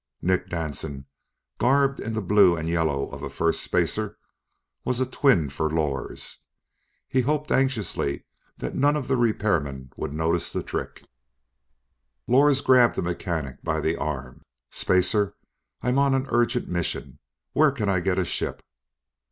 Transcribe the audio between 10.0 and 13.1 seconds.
notice the trick. Lors grabbed a